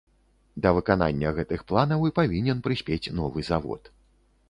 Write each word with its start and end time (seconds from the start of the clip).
Да 0.65 0.71
выканання 0.77 1.35
гэтых 1.41 1.65
планаў 1.73 2.09
і 2.09 2.15
павінен 2.23 2.57
прыспець 2.67 3.03
новы 3.23 3.49
завод. 3.55 3.81